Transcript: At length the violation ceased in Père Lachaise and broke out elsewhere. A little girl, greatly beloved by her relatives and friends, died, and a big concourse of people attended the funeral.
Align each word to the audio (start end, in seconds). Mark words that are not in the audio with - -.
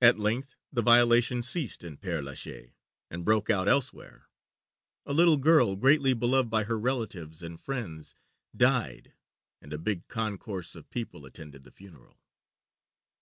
At 0.00 0.18
length 0.18 0.54
the 0.72 0.80
violation 0.80 1.42
ceased 1.42 1.84
in 1.84 1.98
Père 1.98 2.24
Lachaise 2.24 2.70
and 3.10 3.26
broke 3.26 3.50
out 3.50 3.68
elsewhere. 3.68 4.26
A 5.04 5.12
little 5.12 5.36
girl, 5.36 5.76
greatly 5.76 6.14
beloved 6.14 6.48
by 6.48 6.64
her 6.64 6.78
relatives 6.78 7.42
and 7.42 7.60
friends, 7.60 8.14
died, 8.56 9.12
and 9.60 9.74
a 9.74 9.78
big 9.78 10.08
concourse 10.08 10.74
of 10.74 10.88
people 10.88 11.26
attended 11.26 11.64
the 11.64 11.70
funeral. 11.70 12.16